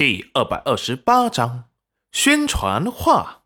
[0.00, 1.64] 第二百二十八章
[2.10, 3.42] 宣传画。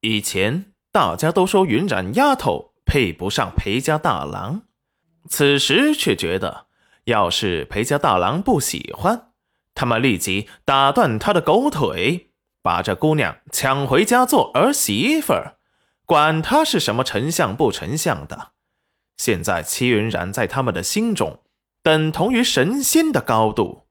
[0.00, 4.62] 以前大家都说云染丫头配不上裴家大郎，
[5.28, 6.68] 此时却觉得，
[7.04, 9.32] 要是裴家大郎不喜欢，
[9.74, 12.30] 他们立即打断他的狗腿，
[12.62, 15.58] 把这姑娘抢回家做儿媳妇儿，
[16.06, 18.52] 管他是什么丞相不丞相的。
[19.18, 21.42] 现在戚云染在他们的心中，
[21.82, 23.89] 等同于神仙的高度。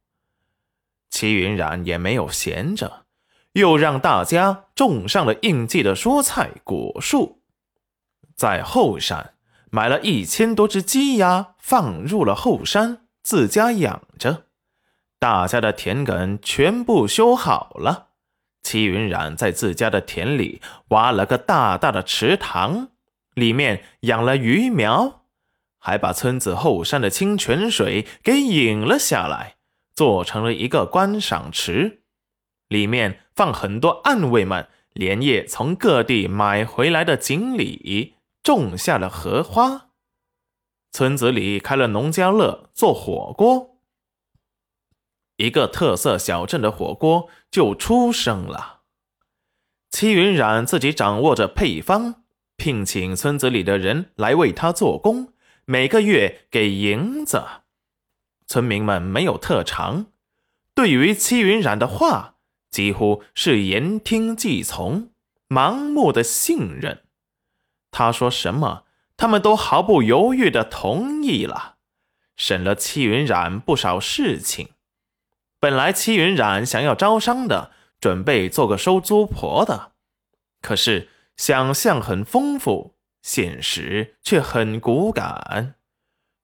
[1.09, 3.05] 齐云冉也没有闲着，
[3.53, 7.41] 又让大家种上了应季的蔬菜果树，
[8.35, 9.33] 在后山
[9.71, 14.45] 买了一千多只鸡鸭，放入了后山自家养着。
[15.19, 18.07] 大家的田埂全部修好了，
[18.63, 22.89] 齐云冉在自家的田里挖了个大大的池塘，
[23.33, 25.23] 里面养了鱼苗，
[25.77, 29.55] 还把村子后山的清泉水给引了下来。
[29.99, 32.03] 做成了一个观赏池，
[32.69, 39.89] 里面放很多暗卫们连夜从各地买回来的锦鲤，种下了荷花。
[40.93, 43.81] 村子里开了农家乐，做火锅，
[45.35, 48.83] 一个特色小镇的火锅就出生了。
[49.89, 52.23] 戚云染自己掌握着配方，
[52.55, 55.33] 聘请村子里的人来为他做工，
[55.65, 57.43] 每个月给银子。
[58.49, 60.07] 村民们没有特长，
[60.73, 62.37] 对于戚云染的话，
[62.71, 65.11] 几乎是言听计从，
[65.47, 67.03] 盲目的信任。
[67.91, 71.75] 他说什么，他们都毫不犹豫的同意了，
[72.35, 74.69] 省了戚云染不少事情。
[75.59, 77.69] 本来戚云染想要招商的，
[78.01, 79.91] 准备做个收租婆的，
[80.59, 85.75] 可是想象很丰富，现实却很骨感。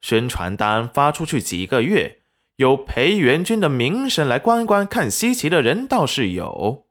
[0.05, 2.19] 宣传单发出去几个月，
[2.57, 6.85] 有裴元军的名声来观光看稀奇的人倒是有，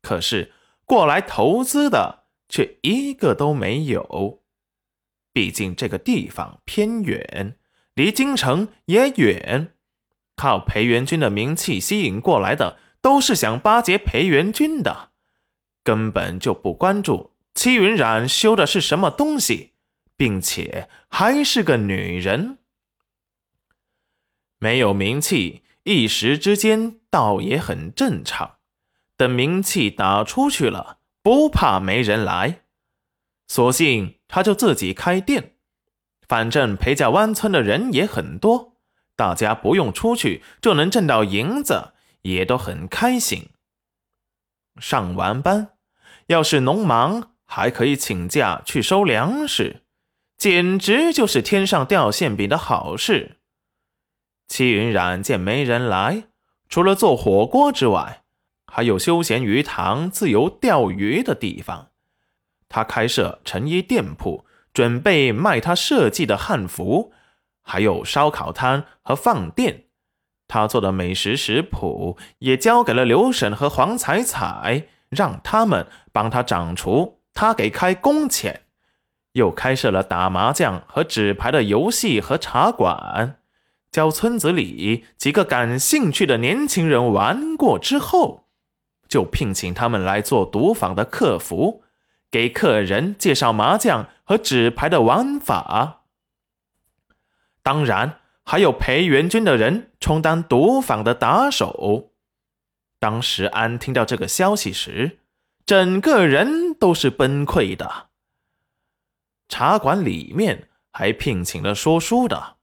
[0.00, 0.50] 可是
[0.86, 4.40] 过来投资的却一个都没有。
[5.34, 7.56] 毕竟这个地方偏远，
[7.92, 9.74] 离京城也远，
[10.34, 15.10] 靠裴元军的名气吸引过来的都是想巴结裴元军的，
[15.82, 19.72] 根本就不关注戚云染修的是什么东西。
[20.16, 22.58] 并且还是个女人，
[24.64, 28.54] 没有名气，一时之间倒也很正常。
[29.14, 32.62] 等名气打出去了，不怕没人来，
[33.46, 35.56] 索性他就自己开店。
[36.26, 38.78] 反正裴家湾村的人也很多，
[39.14, 41.92] 大家不用出去就能挣到银子，
[42.22, 43.50] 也都很开心。
[44.80, 45.72] 上完班，
[46.28, 49.82] 要是农忙，还可以请假去收粮食。
[50.38, 53.36] 简直就是天上掉馅饼的好事。
[54.48, 56.24] 戚云染见没人来，
[56.68, 58.22] 除了做火锅之外，
[58.66, 61.88] 还有休闲鱼塘、自由钓鱼的地方。
[62.68, 67.12] 他开设成衣店铺，准备卖他设计的汉服，
[67.62, 69.84] 还有烧烤摊和饭店。
[70.46, 78.62] 他做的美食食谱也交给了刘婶和黄彩彩，让他们帮他掌厨，他给开工钱。
[79.32, 83.38] 又开设了打麻将和纸牌的游戏和茶馆，
[83.94, 88.48] 教村子里几个感兴趣的年轻人玩过之后，
[89.06, 91.84] 就聘请他们来做赌坊的客服，
[92.28, 96.02] 给客人介绍麻将和纸牌的玩法。
[97.62, 102.10] 当然，还有裴元军的人充当赌坊的打手。
[102.98, 105.20] 当时安听到这个消息时，
[105.64, 108.08] 整个人都是崩溃的。
[109.48, 112.56] 茶馆里面还聘请了说书的，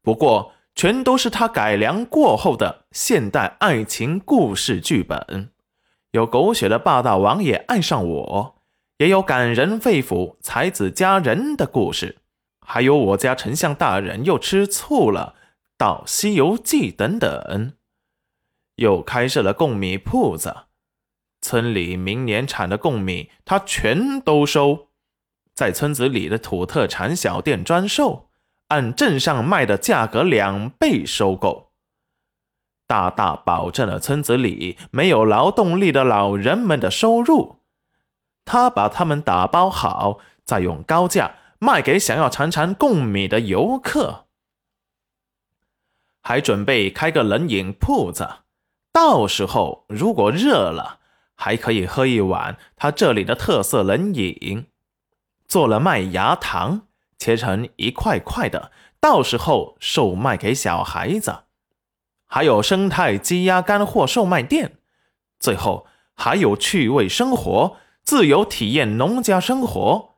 [0.00, 5.50] 不过全都是他改良过后的现代爱情故事剧本，
[6.12, 8.62] 有狗血的霸道王爷爱上我，
[8.98, 12.18] 也有感人肺腑才子佳人的故事，
[12.64, 15.34] 还有我家丞相大人又吃醋了，
[15.76, 17.72] 到《西游记》等等，
[18.76, 20.54] 又开设了贡米铺子，
[21.40, 24.90] 村里明年产的贡米他全都收。
[25.56, 28.27] 在村子里的土特产小店专售，
[28.68, 31.72] 按镇上卖的价格两倍收购，
[32.86, 37.60] 大大保证了村子里没有劳动力的老人们的收入。
[38.44, 44.26] 他把他们打包好，再用高价卖给想要尝尝贡米的游客。
[46.22, 48.28] 还准备开个冷饮铺子，
[48.92, 50.98] 到时候如果热了，
[51.34, 54.66] 还可以喝一碗他这里的特色冷饮。
[55.46, 56.87] 做了麦芽糖，
[57.18, 58.70] 切成一块块的，
[59.00, 61.44] 到时候售卖给小孩子。
[62.26, 64.78] 还有生态鸡鸭干货售卖店，
[65.40, 70.16] 最后还有趣味生活，自由体验农家生活，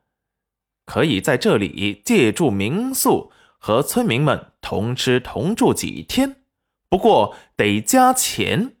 [0.85, 6.43] 可以在这里借住民宿，和村民们同吃同住几天，
[6.89, 8.75] 不过得加钱。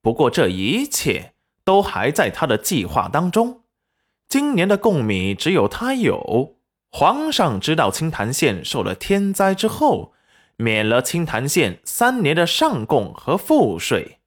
[0.00, 1.34] 不过这一切
[1.64, 3.62] 都还在他的计划当中。
[4.28, 6.53] 今年的贡米只有他有。
[6.96, 10.14] 皇上知道清潭县受了天灾之后，
[10.54, 14.20] 免了清潭县三年的上贡和赋税。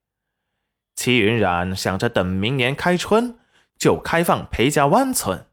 [0.93, 3.39] 齐云染想着等明年开春
[3.79, 5.45] 就开放裴家湾村，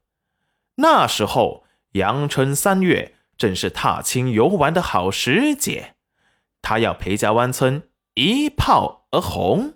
[0.75, 1.63] 那时候
[1.93, 5.95] 阳春三月正是踏青游玩的好时节，
[6.63, 9.75] 他要裴家湾村一炮而红。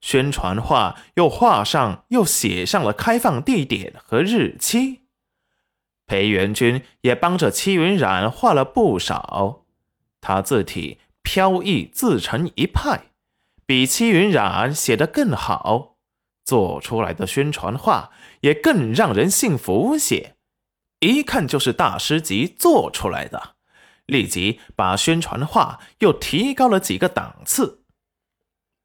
[0.00, 5.03] 宣传画又画上又写上了开放地点和日期。
[6.06, 9.64] 裴元君也帮着戚云染画了不少，
[10.20, 13.06] 他字体飘逸自成一派，
[13.64, 15.96] 比戚云染写的更好，
[16.44, 18.10] 做出来的宣传画
[18.40, 20.36] 也更让人信服些，
[21.00, 23.56] 一看就是大师级做出来的，
[24.06, 27.84] 立即把宣传画又提高了几个档次。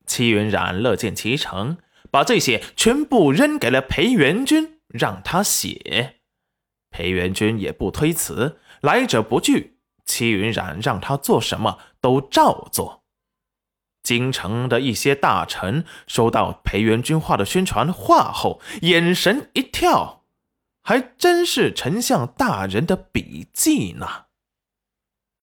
[0.06, 1.78] 戚云染乐见其成，
[2.10, 6.19] 把这些全部扔给了裴元君，让他写。
[6.90, 9.78] 裴元君也不推辞，来者不拒。
[10.06, 13.04] 戚云染让他做什么都照做。
[14.02, 20.24] 京城的一些大臣收到裴元君画的宣传画后，眼神一跳，
[20.82, 24.29] 还真是丞相大人的笔迹呢。